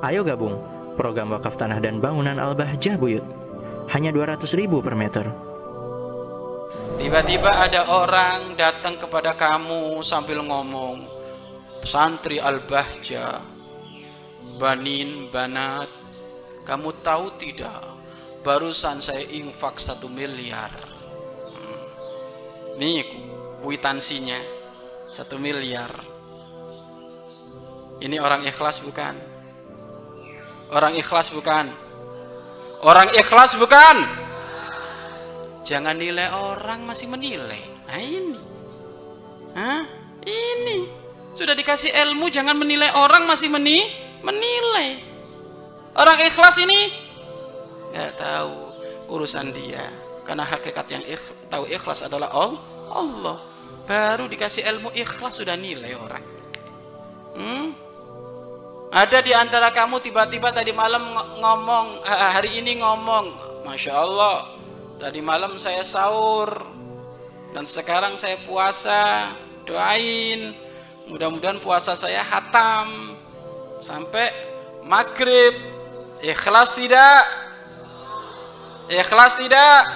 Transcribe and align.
Ayo 0.00 0.24
gabung 0.24 0.56
program 1.00 1.32
wakaf 1.32 1.56
tanah 1.60 1.80
dan 1.80 2.00
bangunan 2.00 2.36
Al-Bahjah 2.36 3.00
Buyut. 3.00 3.24
Hanya 3.92 4.12
200 4.12 4.44
ribu 4.56 4.84
per 4.84 4.92
meter. 4.92 5.26
Tiba-tiba 7.00 7.48
ada 7.48 7.88
orang 7.88 8.56
datang 8.60 9.00
kepada 9.00 9.32
kamu 9.32 10.04
sambil 10.04 10.44
ngomong, 10.44 11.08
santri 11.84 12.36
Al-Bahjah, 12.36 13.40
banin, 14.60 15.32
banat, 15.32 15.88
kamu 16.68 17.00
tahu 17.00 17.32
tidak, 17.40 17.80
barusan 18.44 19.00
saya 19.00 19.24
infak 19.32 19.80
satu 19.80 20.12
miliar. 20.12 20.72
Hmm. 21.48 21.80
Nih 22.76 23.04
kuitansinya, 23.64 24.36
satu 25.08 25.40
miliar. 25.40 25.92
Ini 28.00 28.16
orang 28.20 28.44
ikhlas 28.44 28.84
bukan? 28.84 29.29
Orang 30.70 30.94
ikhlas 30.94 31.34
bukan? 31.34 31.74
Orang 32.80 33.10
ikhlas 33.12 33.58
bukan? 33.58 33.96
Jangan 35.66 35.98
nilai 35.98 36.30
orang 36.30 36.86
masih 36.86 37.10
menilai. 37.10 37.60
Nah 37.90 38.00
ini. 38.00 38.40
Hah? 39.52 39.82
Ini. 40.24 40.78
Sudah 41.34 41.54
dikasih 41.58 41.90
ilmu 41.90 42.30
jangan 42.30 42.54
menilai 42.54 42.90
orang 42.94 43.26
masih 43.26 43.50
meni 43.50 43.82
menilai. 44.22 45.02
Orang 45.98 46.18
ikhlas 46.22 46.56
ini 46.62 46.90
nggak 47.90 48.12
tahu 48.18 48.54
urusan 49.10 49.50
dia. 49.50 49.90
Karena 50.22 50.46
hakikat 50.46 50.86
yang 50.86 51.02
ikh, 51.02 51.50
tahu 51.50 51.66
ikhlas 51.66 52.06
adalah 52.06 52.30
Allah. 52.30 53.42
Baru 53.90 54.30
dikasih 54.30 54.62
ilmu 54.62 54.94
ikhlas 54.94 55.42
sudah 55.42 55.58
nilai 55.58 55.98
orang. 55.98 56.24
Hmm? 57.34 57.89
Ada 58.90 59.22
di 59.22 59.30
antara 59.30 59.70
kamu 59.70 60.02
tiba-tiba 60.02 60.50
tadi 60.50 60.74
malam 60.74 61.14
ngomong, 61.38 62.02
hari 62.10 62.58
ini 62.58 62.82
ngomong, 62.82 63.30
Masya 63.62 63.94
Allah, 63.94 64.50
tadi 64.98 65.22
malam 65.22 65.54
saya 65.62 65.86
sahur, 65.86 66.50
dan 67.54 67.70
sekarang 67.70 68.18
saya 68.18 68.34
puasa, 68.42 69.30
doain, 69.62 70.58
mudah-mudahan 71.06 71.62
puasa 71.62 71.94
saya 71.94 72.18
hatam, 72.18 73.14
sampai 73.78 74.26
maghrib, 74.82 75.54
ikhlas 76.18 76.74
tidak? 76.74 77.22
Ikhlas 78.90 79.38
tidak? 79.38 79.86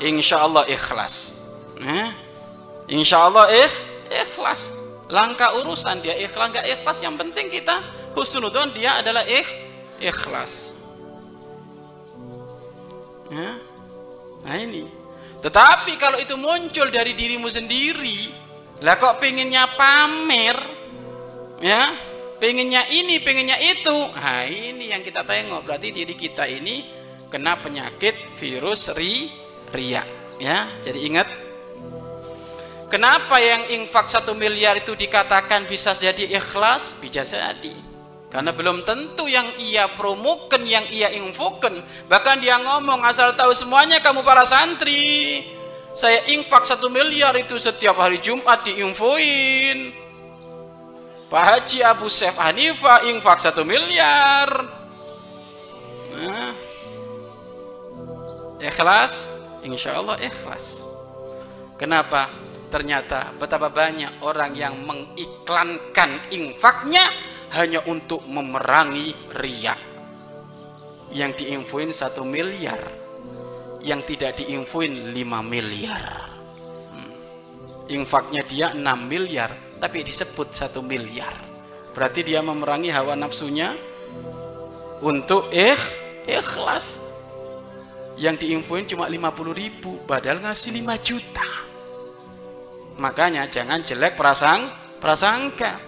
Insya 0.00 0.40
Allah 0.40 0.64
ikhlas. 0.64 1.36
Eh? 1.84 2.08
Insya 2.96 3.28
Allah 3.28 3.44
ikh, 3.52 3.76
ikhlas. 4.08 4.72
Langkah 5.06 5.54
urusan 5.62 6.02
dia 6.02 6.18
ikhlas 6.18 6.50
nggak 6.50 6.66
ikhlas 6.66 6.98
yang 6.98 7.14
penting 7.14 7.46
kita 7.46 7.78
husnudon 8.18 8.74
dia 8.74 8.98
adalah 8.98 9.22
ikh, 9.22 9.46
ikhlas. 10.02 10.74
Ya? 13.30 13.58
Nah 14.42 14.56
ini. 14.58 14.86
Tetapi 15.42 15.94
kalau 16.00 16.18
itu 16.18 16.34
muncul 16.34 16.90
dari 16.90 17.14
dirimu 17.14 17.46
sendiri, 17.46 18.34
lah 18.82 18.98
kok 18.98 19.22
pengennya 19.22 19.78
pamer, 19.78 20.58
ya, 21.62 21.94
pengennya 22.42 22.82
ini, 22.90 23.22
pengennya 23.22 23.54
itu, 23.62 23.96
nah 24.10 24.42
ini 24.42 24.90
yang 24.90 25.06
kita 25.06 25.22
tengok. 25.22 25.62
Berarti 25.62 25.94
diri 25.94 26.18
kita 26.18 26.50
ini 26.50 26.82
kena 27.30 27.62
penyakit 27.62 28.26
virus 28.34 28.90
ri, 28.96 29.30
ria, 29.70 30.02
ya. 30.42 30.66
Jadi 30.82 30.98
ingat 31.06 31.45
Kenapa 32.86 33.42
yang 33.42 33.66
infak 33.74 34.06
satu 34.06 34.30
miliar 34.38 34.78
itu 34.78 34.94
dikatakan 34.94 35.66
bisa 35.66 35.90
jadi 35.90 36.38
ikhlas? 36.38 36.94
Bisa 37.02 37.26
jadi. 37.26 37.74
Karena 38.30 38.54
belum 38.54 38.86
tentu 38.86 39.26
yang 39.26 39.46
ia 39.58 39.90
promokan, 39.90 40.62
yang 40.62 40.86
ia 40.94 41.10
infokan. 41.14 41.82
Bahkan 42.06 42.36
dia 42.38 42.58
ngomong, 42.62 43.02
asal 43.02 43.34
tahu 43.34 43.50
semuanya 43.54 43.98
kamu 43.98 44.22
para 44.22 44.46
santri. 44.46 45.42
Saya 45.96 46.20
infak 46.30 46.68
satu 46.68 46.86
miliar 46.92 47.34
itu 47.34 47.58
setiap 47.58 47.98
hari 47.98 48.22
Jumat 48.22 48.62
diinfoin. 48.62 49.90
Pak 51.26 51.42
Haji 51.42 51.82
Abu 51.82 52.06
Sef 52.06 52.38
Hanifah 52.38 53.02
infak 53.10 53.42
satu 53.42 53.66
miliar. 53.66 54.46
Nah, 56.14 56.54
ikhlas? 58.62 59.34
Insya 59.66 59.98
Allah 59.98 60.20
ikhlas. 60.22 60.86
Kenapa? 61.80 62.45
Ternyata 62.68 63.32
betapa 63.38 63.70
banyak 63.70 64.22
orang 64.26 64.52
yang 64.54 64.74
mengiklankan 64.82 66.30
infaknya 66.34 67.04
hanya 67.54 67.82
untuk 67.86 68.26
memerangi 68.26 69.14
riak. 69.32 69.80
Yang 71.14 71.46
diinfoin 71.46 71.94
satu 71.94 72.26
miliar 72.26 73.06
yang 73.86 74.02
tidak 74.02 74.42
diinfoin 74.42 75.14
5 75.14 75.46
miliar. 75.46 76.04
Hmm. 76.90 77.14
infaknya 77.86 78.42
dia 78.42 78.74
6 78.74 78.82
miliar 79.06 79.54
tapi 79.78 80.02
disebut 80.02 80.50
satu 80.50 80.82
miliar. 80.82 81.38
Berarti 81.94 82.26
dia 82.26 82.42
memerangi 82.42 82.90
hawa 82.90 83.14
nafsunya 83.14 83.72
untuk 85.00 85.48
ikh, 85.54 85.84
ikhlas. 86.26 86.98
Yang 88.18 88.48
diinfoin 88.48 88.88
cuma 88.88 89.06
50 89.06 89.54
ribu 89.54 90.02
padahal 90.08 90.42
ngasih 90.42 90.72
5 90.82 91.06
juta 91.06 91.65
Makanya 92.96 93.48
jangan 93.48 93.84
jelek 93.84 94.16
prasang 94.16 94.72
prasangka. 95.00 95.80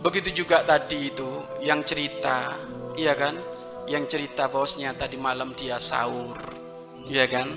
Begitu 0.00 0.44
juga 0.44 0.60
tadi 0.64 1.12
itu 1.12 1.44
yang 1.64 1.80
cerita, 1.84 2.56
iya 2.96 3.16
kan? 3.16 3.40
Yang 3.88 4.16
cerita 4.16 4.48
bosnya 4.48 4.92
tadi 4.96 5.16
malam 5.16 5.52
dia 5.56 5.80
sahur, 5.80 6.36
iya 7.08 7.24
kan? 7.28 7.52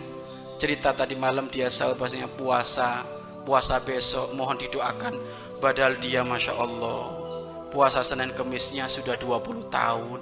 Cerita 0.59 0.95
tadi 0.95 1.15
malam 1.19 1.51
dia 1.51 1.67
sahur 1.67 1.99
bosnya 1.99 2.27
puasa, 2.27 3.03
puasa 3.43 3.79
besok 3.83 4.31
mohon 4.35 4.55
didoakan. 4.59 5.15
Padahal 5.59 5.99
dia 5.99 6.23
masya 6.23 6.53
Allah 6.55 7.27
puasa 7.67 8.01
Senin 8.03 8.31
Kemisnya 8.31 8.87
sudah 8.87 9.19
20 9.19 9.67
tahun 9.67 10.21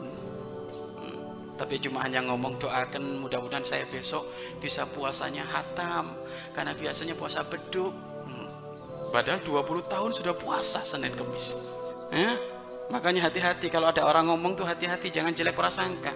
hmm, 0.98 1.56
tapi 1.62 1.78
cuma 1.78 2.02
hanya 2.02 2.26
ngomong 2.26 2.58
doakan 2.58 3.22
mudah-mudahan 3.22 3.64
saya 3.64 3.86
besok 3.86 4.26
bisa 4.58 4.84
puasanya 4.90 5.46
hatam 5.46 6.18
karena 6.52 6.74
biasanya 6.74 7.14
puasa 7.14 7.46
beduk 7.46 7.94
Padahal 9.16 9.40
20 9.40 9.88
tahun 9.88 10.12
sudah 10.12 10.36
puasa 10.36 10.84
Senin 10.84 11.16
Kemis. 11.16 11.56
Ya? 12.12 12.36
Makanya 12.92 13.32
hati-hati 13.32 13.72
kalau 13.72 13.88
ada 13.88 14.04
orang 14.04 14.28
ngomong 14.28 14.60
tuh 14.60 14.68
hati-hati 14.68 15.08
jangan 15.08 15.32
jelek 15.32 15.56
prasangka. 15.56 16.12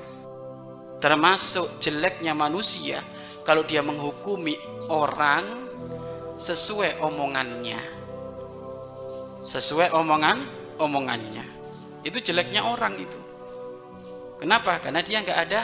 Termasuk 1.00 1.80
jeleknya 1.80 2.36
manusia 2.36 3.00
kalau 3.48 3.64
dia 3.64 3.80
menghukumi 3.80 4.60
orang 4.92 5.48
sesuai 6.36 7.00
omongannya. 7.00 7.80
Sesuai 9.48 9.96
omongan 9.96 10.44
omongannya. 10.76 11.48
Itu 12.04 12.20
jeleknya 12.20 12.68
orang 12.68 13.00
itu. 13.00 13.20
Kenapa? 14.44 14.84
Karena 14.84 15.00
dia 15.00 15.24
nggak 15.24 15.40
ada 15.48 15.62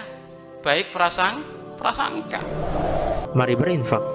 baik 0.63 0.95
prasang 0.95 1.43
prasangka. 1.75 2.39
Mari 3.35 3.59
berinfak 3.59 4.14